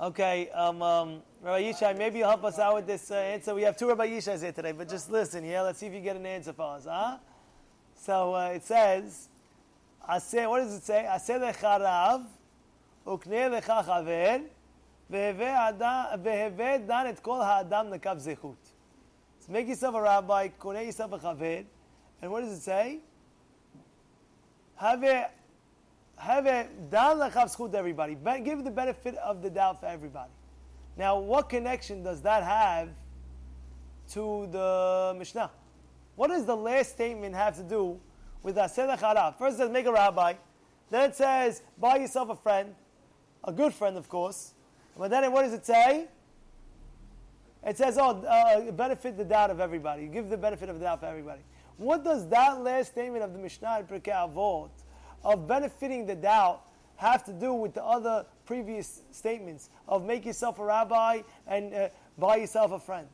[0.00, 3.54] Okay, um, um, Rabbi Yishai, maybe you'll help us out with this uh, answer.
[3.54, 5.62] We have two Rabbi Yishais here today, but just listen, yeah?
[5.62, 7.18] Let's see if you get an answer for us, huh?
[7.94, 9.28] So uh, it says,
[10.18, 11.06] say, what does it say?
[11.08, 12.22] Aseh lecha rav,
[13.06, 14.42] ukne lecha chaver,
[15.10, 18.72] והווה דן את כל האדם נקב זכות.
[19.40, 21.64] So make yourself a rabbi, קונה yourself a chaver,
[22.22, 22.98] and what does it say?
[24.76, 25.02] Have
[26.17, 28.17] have a zchut to everybody.
[28.43, 30.31] Give the benefit of the doubt for everybody.
[30.97, 32.89] Now, what connection does that have
[34.13, 35.51] to the Mishnah?
[36.15, 37.99] What does the last statement have to do
[38.41, 39.37] with Harav?
[39.37, 40.33] First it says, make a rabbi.
[40.89, 42.73] Then it says, buy yourself a friend.
[43.43, 44.53] A good friend, of course.
[44.97, 46.07] But then what does it say?
[47.63, 50.07] It says, oh, uh, benefit the doubt of everybody.
[50.07, 51.41] Give the benefit of the doubt for everybody.
[51.77, 54.69] What does that last statement of the Mishnah in Pirkei Avot
[55.23, 56.61] of benefiting the doubt
[56.97, 61.89] have to do with the other previous statements of make yourself a rabbi and uh,
[62.17, 63.07] buy yourself a friend.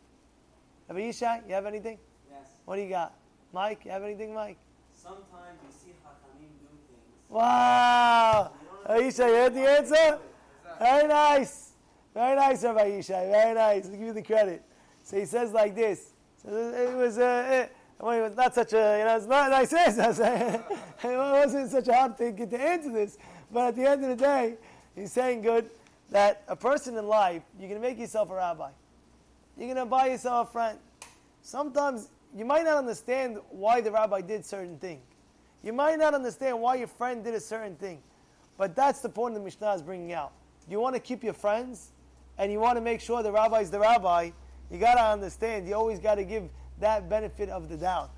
[0.87, 1.97] Rabbi Yishai, you have anything?
[2.29, 2.47] Yes.
[2.65, 3.13] What do you got?
[3.51, 4.57] Mike, you have anything, Mike?
[4.91, 5.23] Sometimes
[5.63, 7.29] you see Hachamim do things.
[7.29, 8.51] Wow!
[8.87, 10.19] Rabbi Yishai, you heard the answer?
[10.79, 11.71] Very nice.
[12.13, 13.31] Very nice, Rabbi Yishai.
[13.31, 13.85] Very nice.
[13.85, 14.63] I'll give you the credit.
[15.03, 16.13] So he says like this.
[16.41, 17.67] So it was, uh,
[18.03, 20.61] well, it was not such a, you know, it's not nice answer.
[21.03, 23.17] it wasn't such a hard thing to answer this.
[23.49, 24.55] But at the end of the day,
[24.93, 25.69] he's saying good
[26.09, 28.71] that a person in life, you're going to make yourself a rabbi.
[29.57, 30.79] You're going to buy yourself a friend.
[31.43, 34.99] Sometimes you might not understand why the rabbi did certain thing.
[35.63, 37.99] You might not understand why your friend did a certain thing.
[38.57, 40.33] But that's the point the Mishnah is bringing out.
[40.69, 41.93] You want to keep your friends,
[42.37, 44.31] and you want to make sure the rabbi is the rabbi.
[44.69, 45.69] You got to understand.
[45.69, 46.49] You always got to give
[46.83, 48.11] that benefit of the doubt.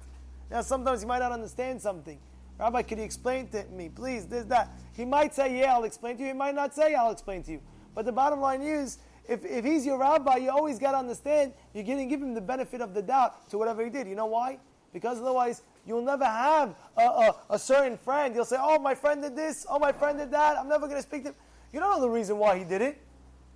[0.51, 2.19] Now, sometimes you might not understand something.
[2.59, 4.25] Rabbi, could you explain to me, please?
[4.25, 4.71] This, that.
[4.93, 6.29] He might say, Yeah, I'll explain to you.
[6.29, 7.61] He might not say, I'll explain to you.
[7.93, 11.53] But the bottom line is, if, if he's your rabbi, you always got to understand
[11.73, 14.07] you're going to give him the benefit of the doubt to whatever he did.
[14.07, 14.59] You know why?
[14.93, 18.33] Because otherwise, you'll never have a, a, a certain friend.
[18.33, 19.65] You'll say, Oh, my friend did this.
[19.69, 20.57] Oh, my friend did that.
[20.57, 21.35] I'm never going to speak to him.
[21.73, 23.01] You don't know the reason why he did it.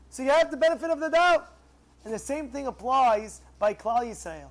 [0.10, 1.54] So you have the benefit of the doubt.
[2.04, 4.50] And the same thing applies by Klal Yisrael.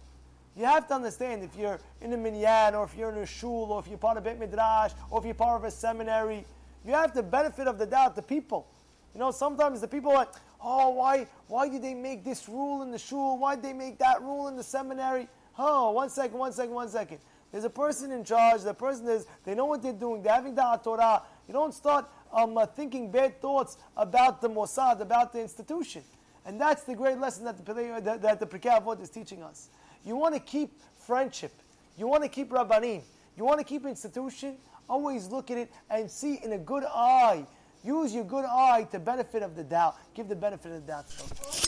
[0.59, 3.69] You have to understand if you're in a minyan, or if you're in a shul,
[3.71, 6.45] or if you're part of Beit Midrash, or if you're part of a seminary,
[6.85, 8.67] you have the benefit of the doubt the people.
[9.15, 12.83] You know, sometimes the people are like, oh, why, why did they make this rule
[12.83, 13.39] in the shul?
[13.39, 15.29] Why did they make that rule in the seminary?
[15.57, 17.19] Oh, one second, one second, one second.
[17.53, 18.63] There's a person in charge.
[18.63, 20.23] The person is, they know what they're doing.
[20.23, 21.23] They're having the Torah.
[21.47, 26.03] You don't start um, uh, thinking bad thoughts about the Mossad, about the institution.
[26.45, 29.69] And that's the great lesson that the, that, that the Pirkei Avot is teaching us.
[30.09, 31.53] You want to keep friendship.
[31.99, 33.03] You want to keep Rabbanim.
[33.37, 34.57] You want to keep institution.
[34.89, 37.45] Always look at it and see in a good eye.
[37.85, 39.97] Use your good eye to benefit of the doubt.
[40.15, 41.68] Give the benefit of the doubt.